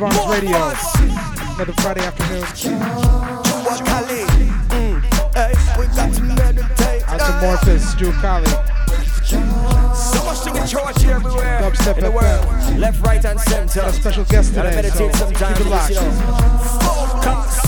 Rhymes 0.00 0.16
Radio. 0.28 0.56
Another 1.56 1.72
Friday 1.82 2.02
afternoon. 2.02 2.44
Out 7.08 7.20
mm. 7.20 7.26
to 7.26 7.32
Morpheus, 7.44 7.94
Drew 7.96 8.12
Kali. 8.12 8.46
So 9.24 10.24
much 10.24 10.42
to 10.44 10.52
be 10.52 10.60
charged 10.68 11.04
everywhere 11.04 11.60
Dubstep 11.60 11.98
in 11.98 12.04
the 12.04 12.12
world. 12.12 12.46
Left, 12.78 13.00
right, 13.04 13.24
and 13.24 13.40
center. 13.40 13.80
Got 13.80 13.90
a 13.90 13.92
special 13.92 14.24
guest 14.24 14.50
today. 14.50 14.62
Gotta 14.62 14.76
meditate 14.76 15.14
so 15.14 15.18
sometimes. 15.18 15.58
Keep 15.58 15.66
it 15.66 15.70
locked. 15.70 17.67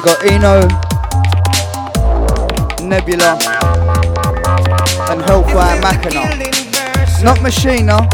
You 0.00 0.06
got 0.06 0.24
Eno, 0.24 0.60
Nebula, 2.88 3.36
and 5.10 5.20
Hellfire 5.20 5.78
Machina. 5.82 7.22
Not 7.22 7.42
Machina, 7.42 8.08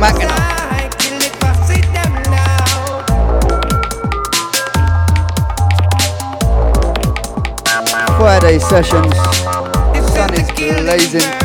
Machina. 0.00 0.34
Friday 8.18 8.58
sessions. 8.58 9.14
Sun 10.14 10.34
is 10.34 10.50
blazing. 10.50 11.44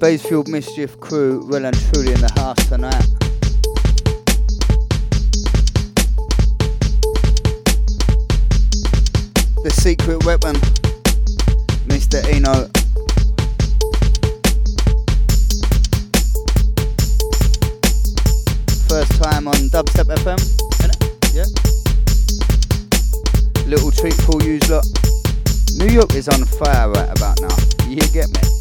Basefield 0.00 0.48
Mischief 0.48 0.98
crew 0.98 1.46
well 1.50 1.66
and 1.66 1.76
truly 1.92 2.14
in 2.14 2.20
the 2.22 2.32
house 2.36 2.64
tonight. 2.68 3.06
The 9.62 9.70
secret 9.70 10.24
weapon, 10.24 10.54
Mr. 11.88 12.24
Eno. 12.32 12.70
First 18.88 19.22
time 19.22 19.48
on 19.48 19.54
Dubstep 19.68 20.14
FM. 20.16 20.65
Treat 24.26 24.42
you 24.44 24.58
lot. 24.68 24.84
New 25.76 25.86
York 25.86 26.14
is 26.14 26.28
on 26.28 26.44
fire 26.44 26.90
right 26.90 27.16
about 27.16 27.40
now. 27.40 27.56
You 27.86 28.00
get 28.12 28.28
me? 28.28 28.55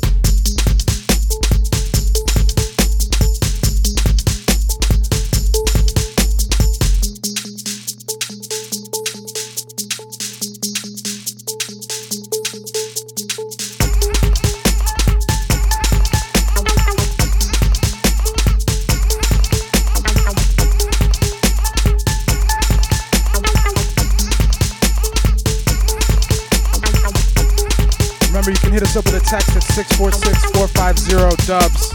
646 29.76 30.52
450 30.54 31.36
dubs. 31.46 31.95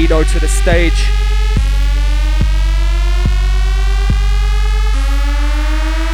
Edo 0.00 0.22
to 0.24 0.40
the 0.40 0.48
stage. 0.48 1.10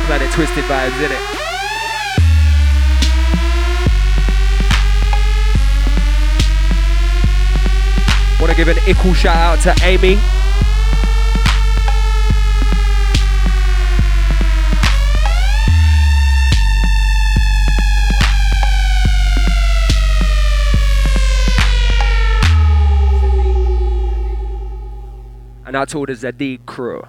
Planet 0.06 0.28
Twisted 0.32 0.64
vibes, 0.64 1.04
in 1.04 1.12
it. 1.12 1.20
Want 8.40 8.50
to 8.50 8.56
give 8.56 8.66
an 8.66 8.78
equal 8.88 9.14
shout 9.14 9.36
out 9.36 9.60
to 9.60 9.84
Amy 9.84 10.18
and 25.76 25.82
I 25.82 25.84
told 25.84 26.08
the 26.08 26.14
Zadig 26.14 26.64
crew. 26.64 27.02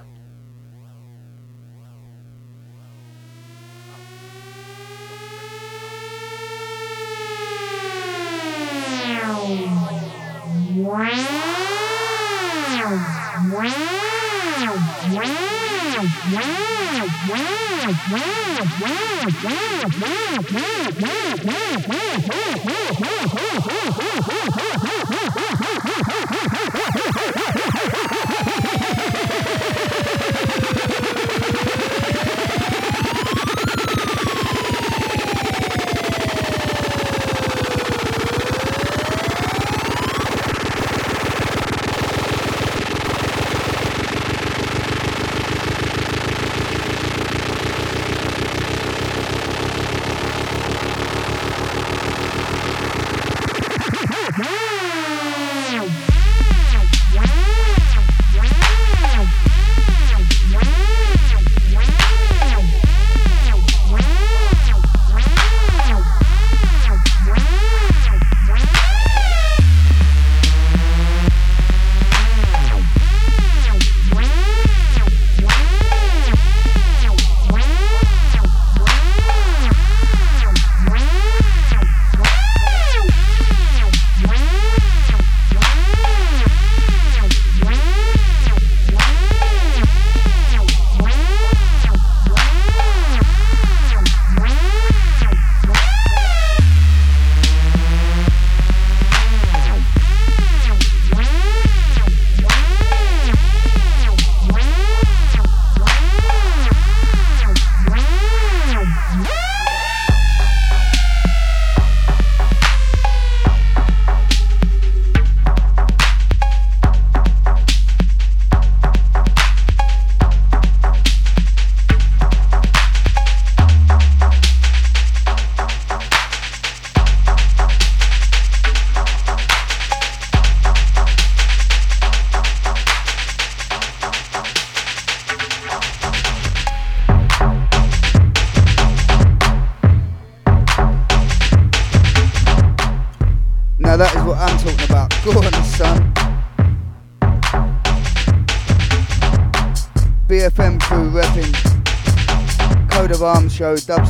go. 153.68 153.76
Dub 153.76 154.07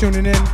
tuning 0.00 0.24
in, 0.24 0.49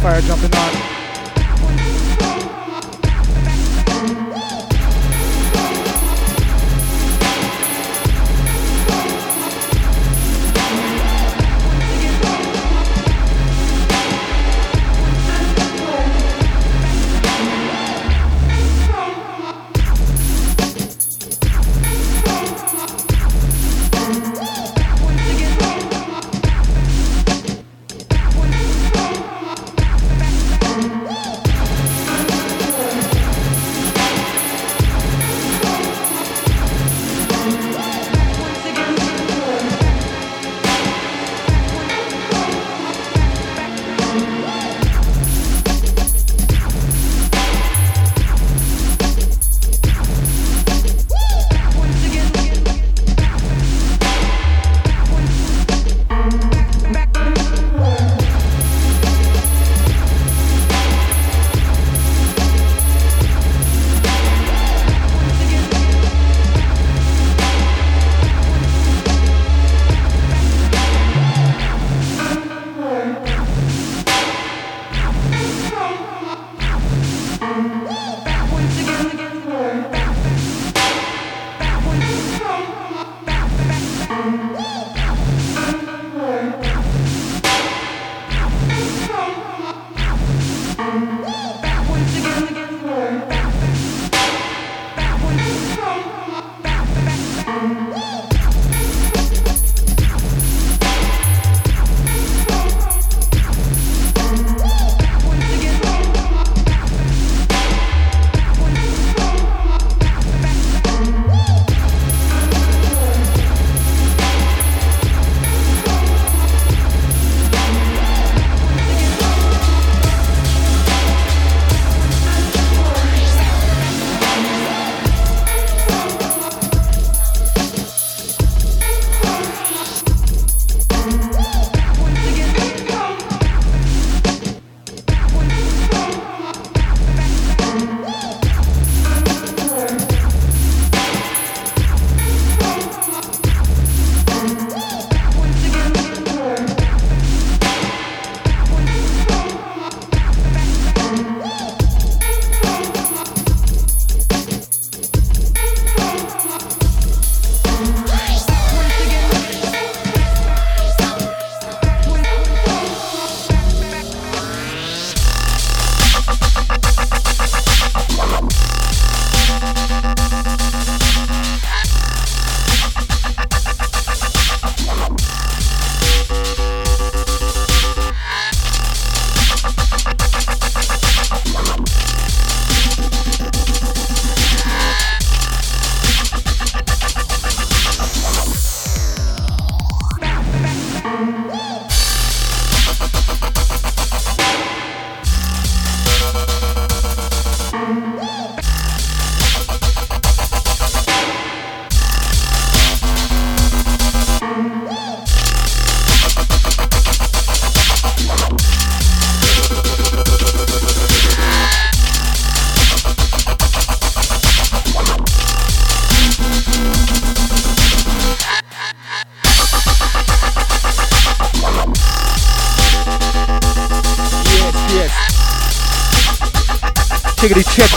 Hellfire 0.00 0.22
jumping 0.22 0.59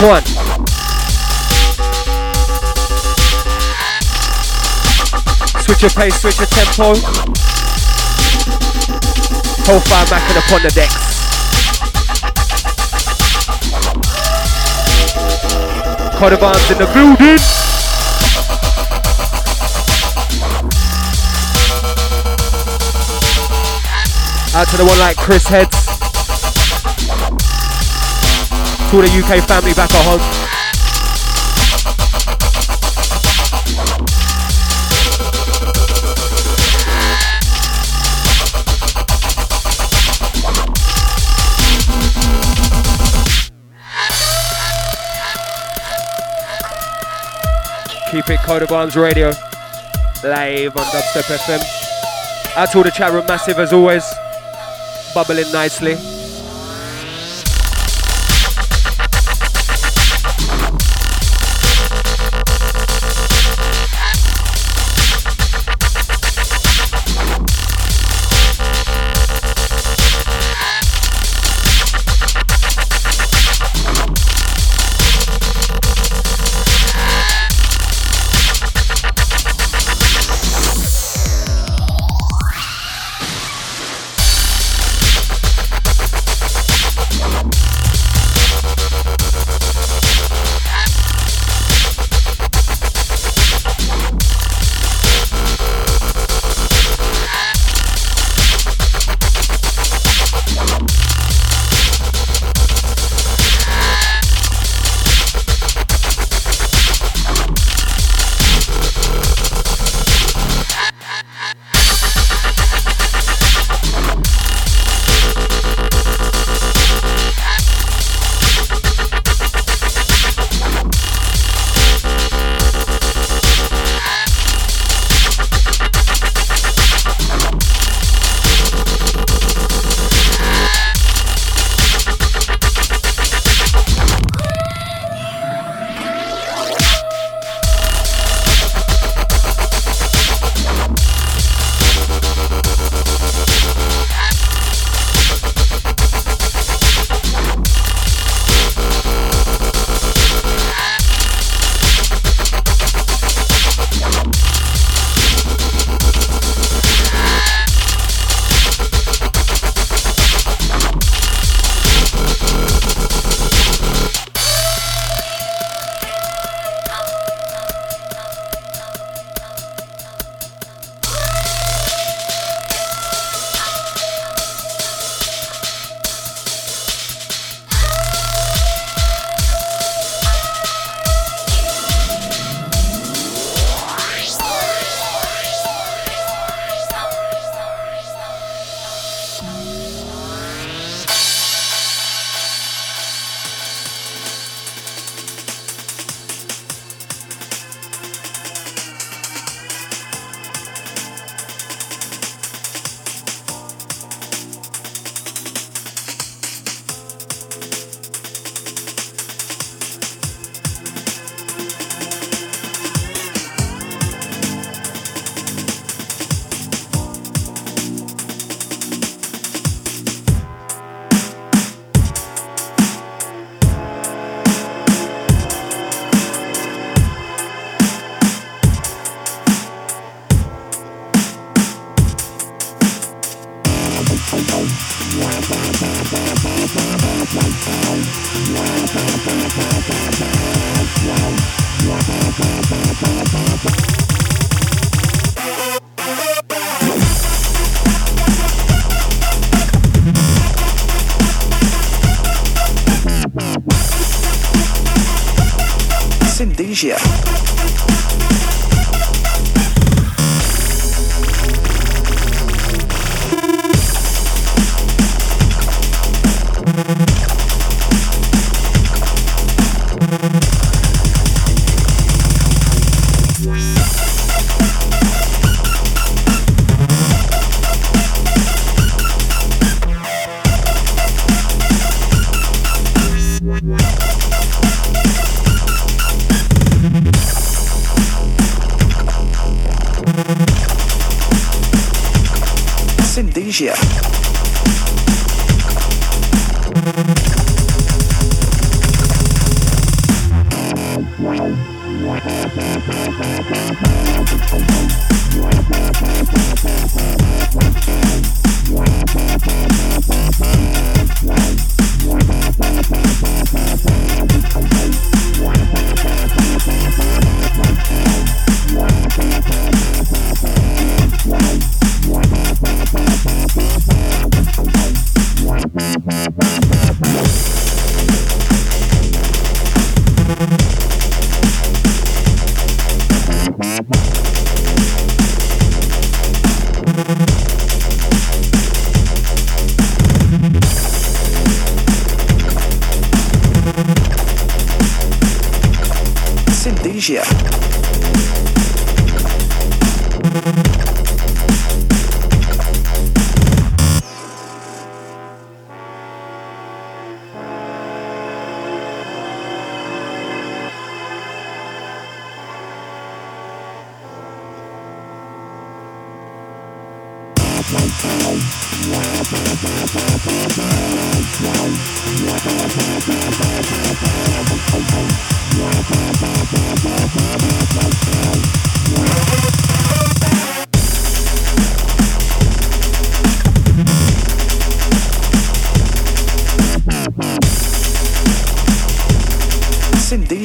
one. 0.06 0.22
Switch 5.64 5.82
your 5.82 5.90
pace, 5.90 6.20
switch 6.20 6.38
your 6.38 6.46
tempo. 6.46 6.94
Whole 9.64 9.80
fire 9.80 10.04
macking 10.06 10.38
upon 10.44 10.62
the 10.62 10.70
decks. 10.74 10.94
Codavans 16.18 16.70
in 16.70 16.78
the 16.78 16.86
building. 16.92 17.38
Out 24.54 24.68
to 24.68 24.76
the 24.76 24.84
one 24.84 24.98
like 24.98 25.16
Chris 25.16 25.46
Heads. 25.46 25.83
To 28.94 29.00
all 29.00 29.06
the 29.06 29.10
UK 29.10 29.42
family 29.48 29.74
back 29.74 29.90
at 29.92 30.04
home. 30.04 30.20
Keep 48.12 48.30
it 48.30 48.38
Code 48.44 48.62
of 48.62 48.70
Arms 48.70 48.94
Radio. 48.94 49.30
Live 50.22 50.76
on 50.76 50.84
Dubstep 50.84 51.34
FM. 51.34 52.56
Out 52.56 52.70
to 52.70 52.78
all 52.78 52.84
the 52.84 52.92
chat 52.92 53.12
room, 53.12 53.26
massive 53.26 53.58
as 53.58 53.72
always. 53.72 54.04
Bubbling 55.12 55.50
nicely. 55.50 56.13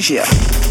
Yeah. 0.09 0.68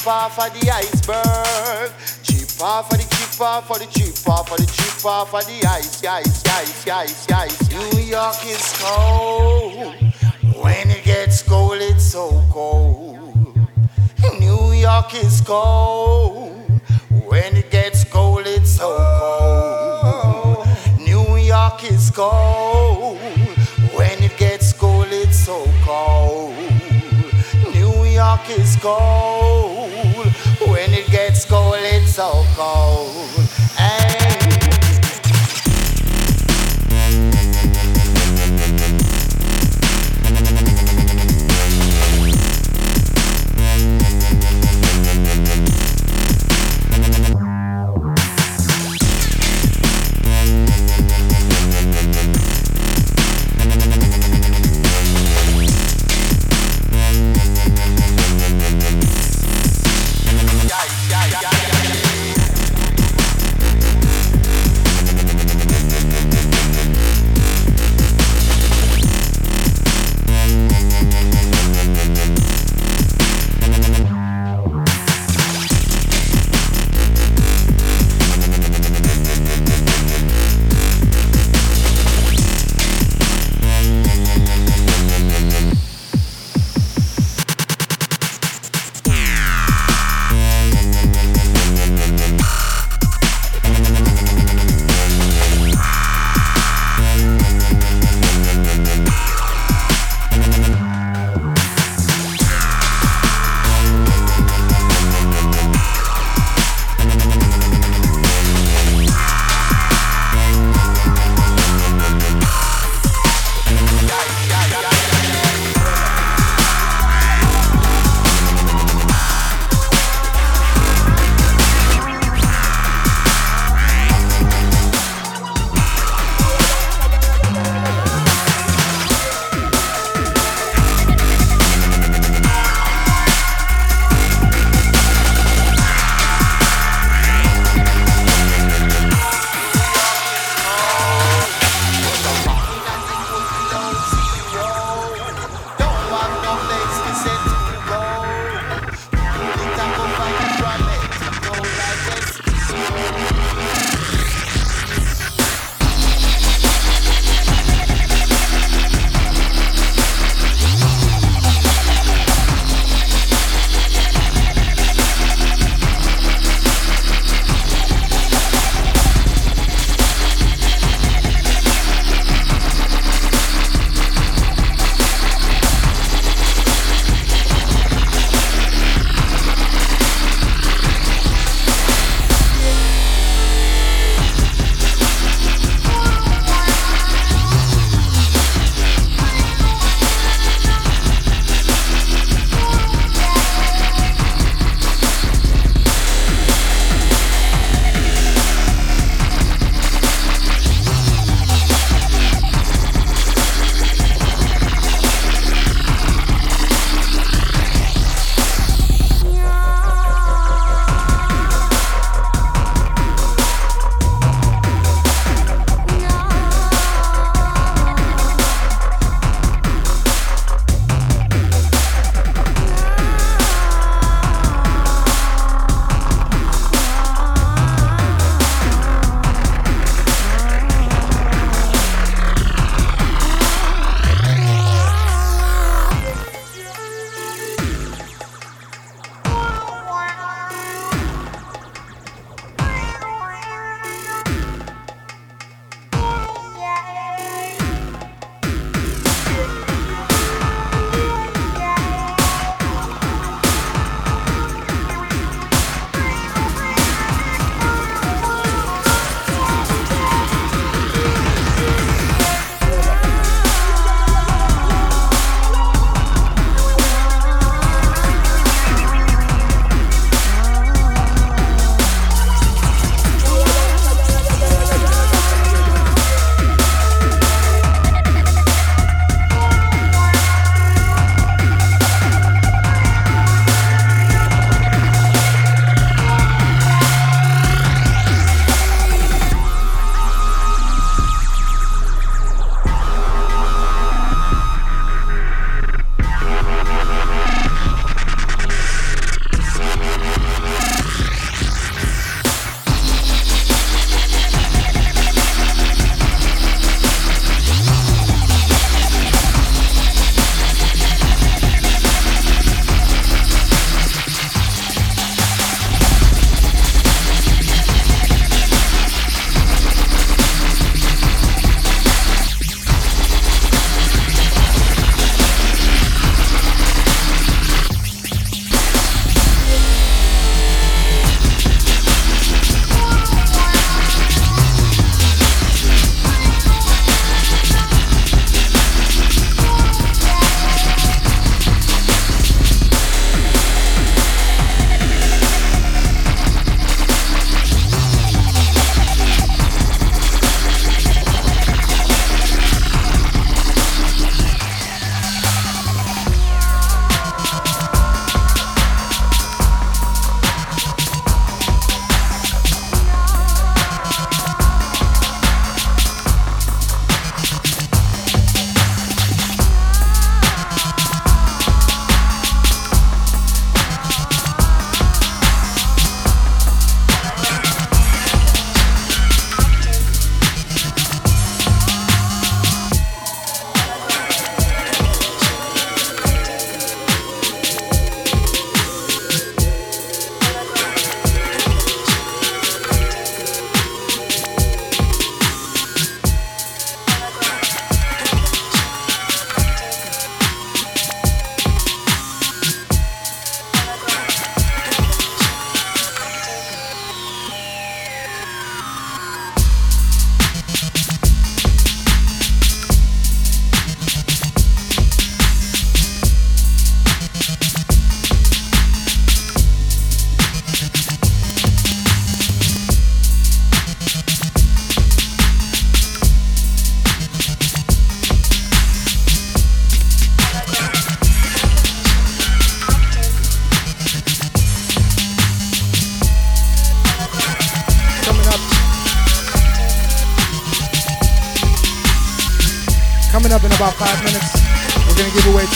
For 0.00 0.08
off 0.08 0.38
of 0.38 0.58
the 0.58 0.70
iceberg. 0.70 1.92
Cheap 2.22 2.62
off 2.62 2.90
of 2.90 2.96
the 2.96 3.04
cheap 3.04 3.38
off 3.38 3.70
of 3.70 3.78
the 3.80 3.86
cheap 3.86 4.26
off 4.26 4.50
of 4.50 4.56
the 4.56 4.64
cheap 4.64 5.04
off 5.04 5.34
of 5.34 5.44
the 5.44 5.66
ice, 5.68 6.02
ice, 6.02 6.42
ice, 6.46 6.88
ice, 6.88 7.30
ice. 7.30 7.70
New 7.70 8.00
York 8.00 8.36
is 8.46 8.72
cold. 8.78 9.94
When 10.56 10.90
it 10.90 11.04
gets 11.04 11.42
cold, 11.42 11.82
it's 11.82 12.02
so 12.02 12.42
cold. 12.50 13.18
New 14.38 14.72
York 14.72 15.14
is 15.16 15.42
cold. 15.42 16.56
When 17.26 17.56
it 17.58 17.70
gets 17.70 18.02
cold, 18.04 18.46
it's 18.46 18.70
so 18.78 18.96
cold. 19.20 20.66
New 20.98 21.36
York 21.36 21.84
is 21.84 22.10
cold. 22.10 23.18
When 23.92 24.22
it 24.22 24.34
gets 24.38 24.72
cold, 24.72 25.08
it's 25.10 25.38
so 25.38 25.66
cold. 25.82 26.54
New 27.74 28.04
York 28.06 28.48
is 28.48 28.76
cold 28.76 29.69
it's 31.52 32.14
so 32.14 32.44
cold. 32.54 33.09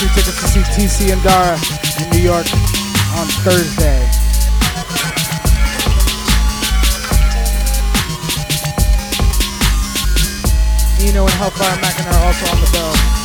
Two 0.05 0.21
tickets 0.21 0.41
to 0.41 0.47
see 0.49 0.61
TC 0.61 1.13
and 1.13 1.23
Dara 1.23 1.57
in 2.03 2.11
New 2.11 2.23
York 2.23 2.47
on 3.17 3.27
Thursday. 3.41 4.05
Eno 11.09 11.23
and 11.25 11.35
Hellfire 11.35 11.81
Mackin 11.81 12.07
are 12.07 12.27
also 12.27 12.47
on 12.53 12.61
the 12.61 12.71
bill. 12.73 13.24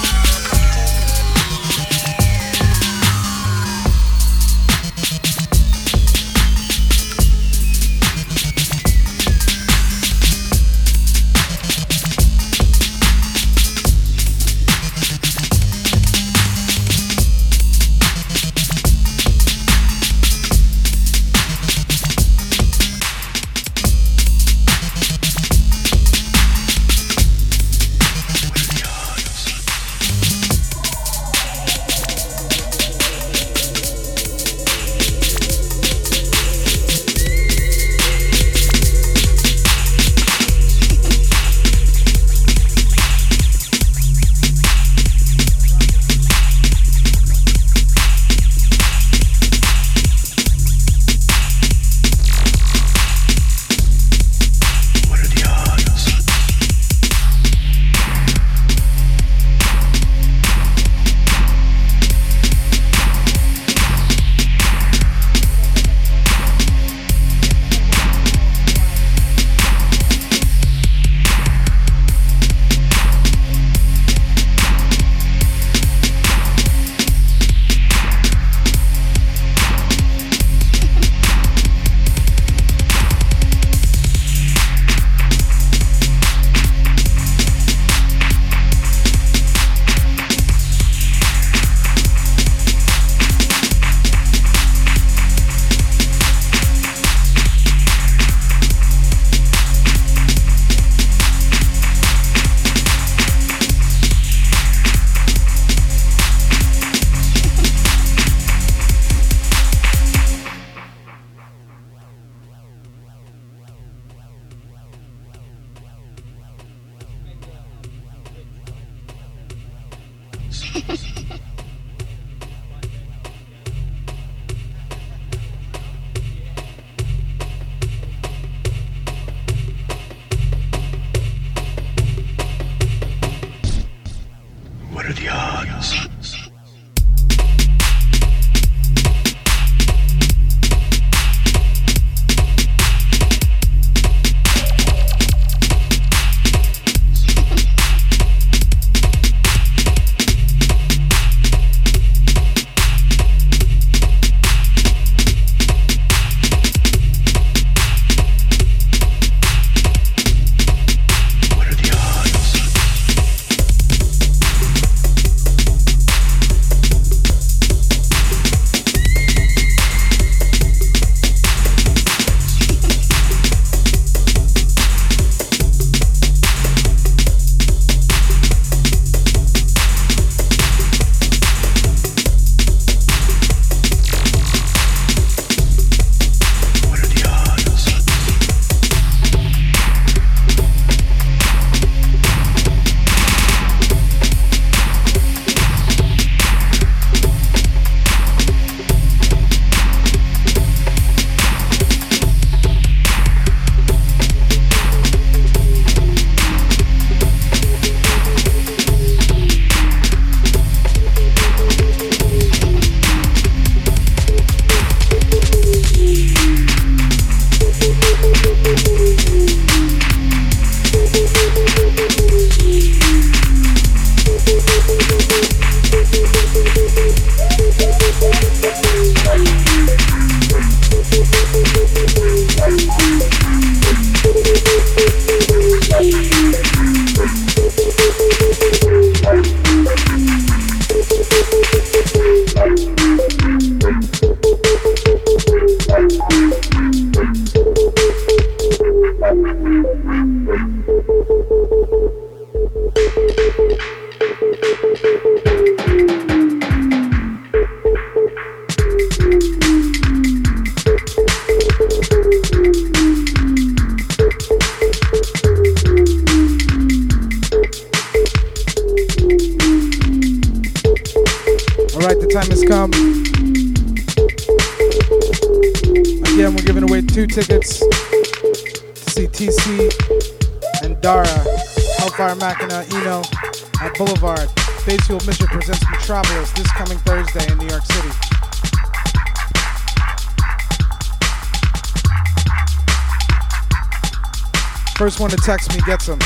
First 295.00 295.22
one 295.22 295.30
to 295.30 295.38
text 295.38 295.74
me 295.74 295.80
gets 295.86 296.08
them. 296.08 296.20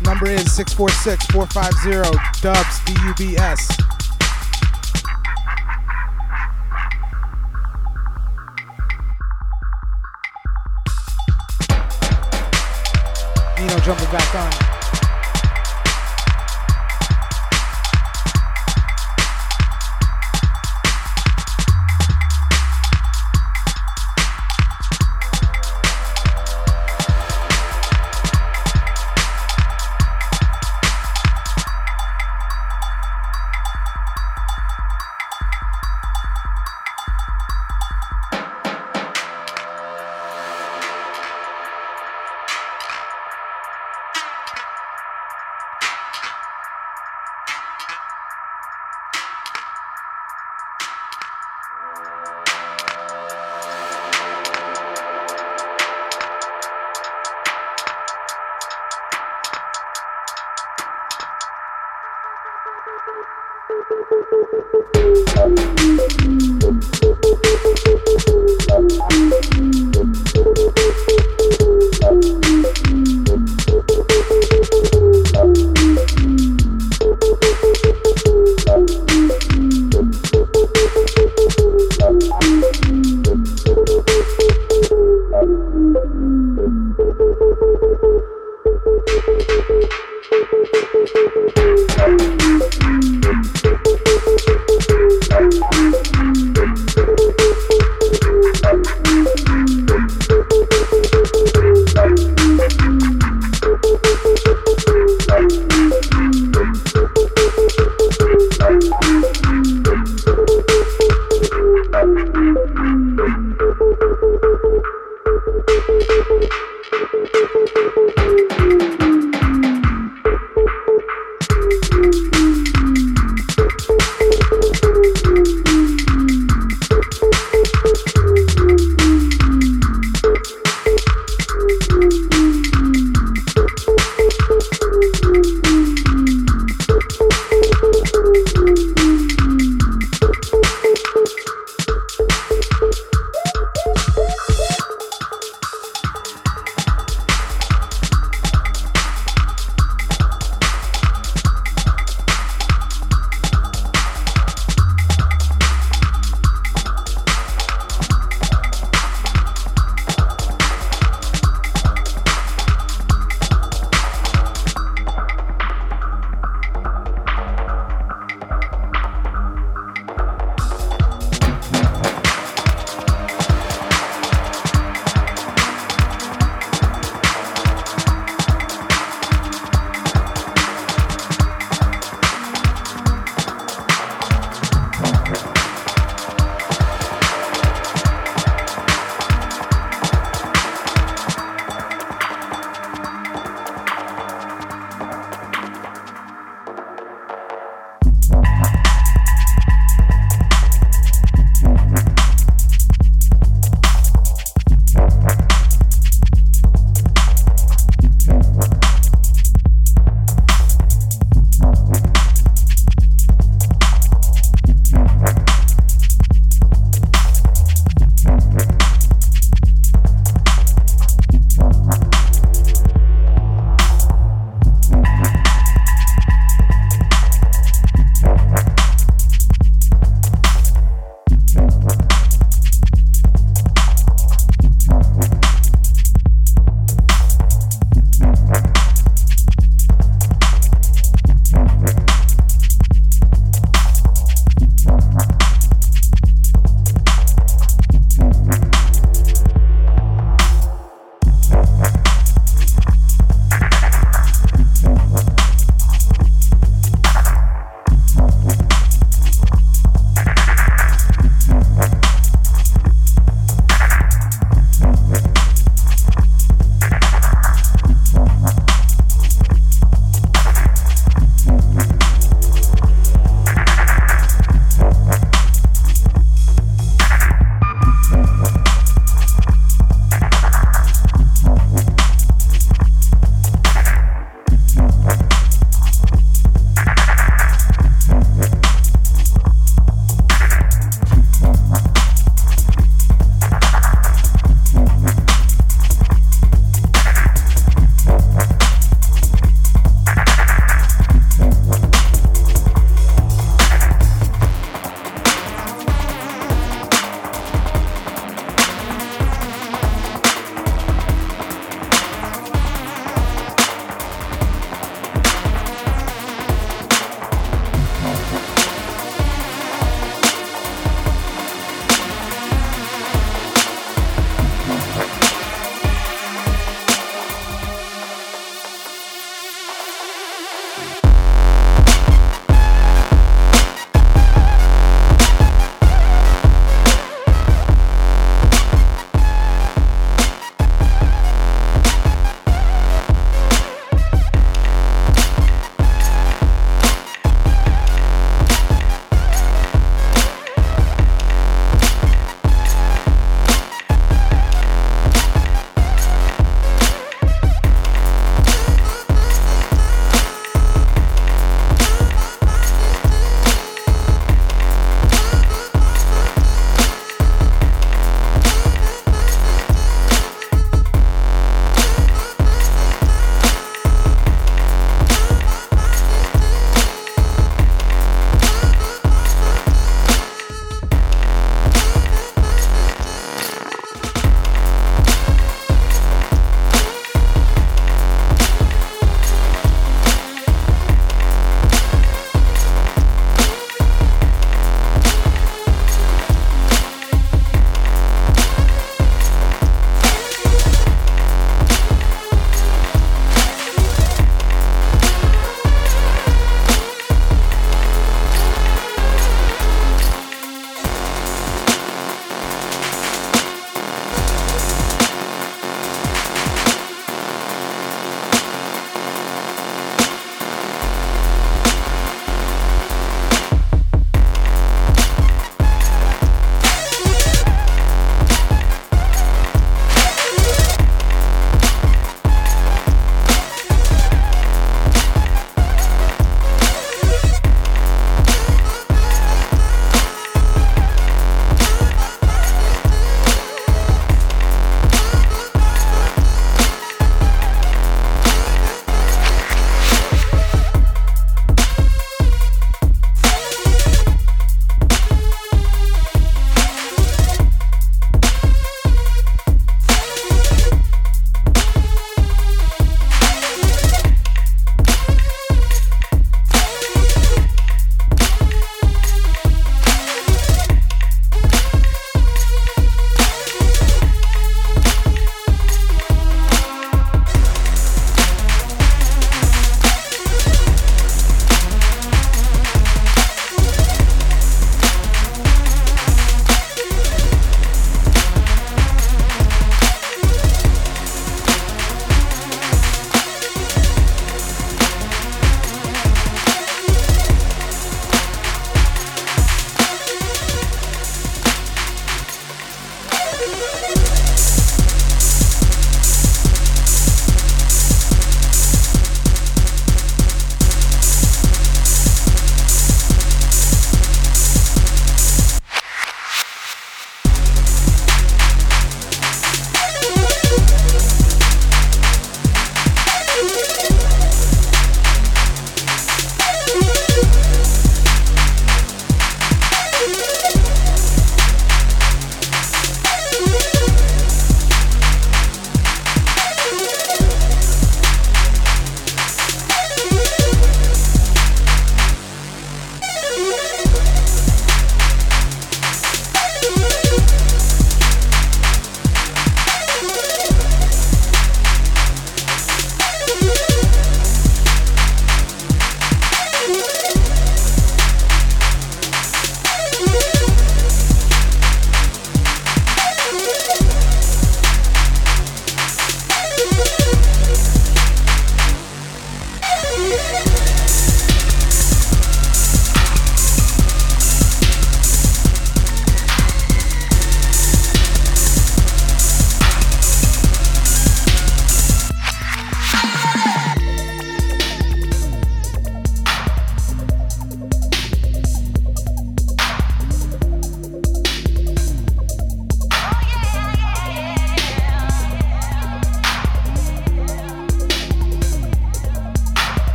Number 0.00 0.30
is 0.30 0.50
646 0.54 1.26
450 1.26 2.40
dubs 2.40 2.80
D-U-B-S. 2.86 3.76
Eno 13.58 13.78
jumping 13.80 14.10
back 14.10 14.34
on. 14.34 14.79